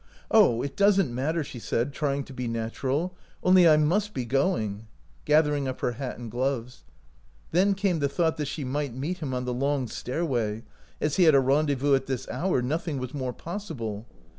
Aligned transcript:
"Oh, 0.31 0.63
it 0.63 0.75
does 0.75 0.99
n't 0.99 1.11
matter," 1.11 1.43
she 1.43 1.59
said, 1.59 1.93
trying 1.93 2.23
to 2.23 2.33
be 2.33 2.47
natural, 2.47 3.13
"only 3.43 3.67
I 3.69 3.77
must 3.77 4.15
be 4.15 4.25
going," 4.25 4.87
gathering 5.25 5.67
up 5.67 5.81
her 5.81 5.91
hat 5.91 6.17
and 6.17 6.31
gloves. 6.31 6.83
Then 7.51 7.75
came 7.75 7.99
the 7.99 8.09
thought 8.09 8.37
that 8.37 8.47
she 8.47 8.63
might 8.63 8.95
meet 8.95 9.19
him 9.19 9.31
on 9.31 9.45
the 9.45 9.53
long 9.53 9.87
stairway; 9.87 10.63
as 10.99 11.17
he 11.17 11.25
had 11.25 11.35
a 11.35 11.39
rendez 11.39 11.75
vous 11.77 11.93
at 11.93 12.07
this 12.07 12.27
hour, 12.29 12.63
nothing 12.63 12.97
was 12.97 13.13
more 13.13 13.31
possible. 13.31 14.07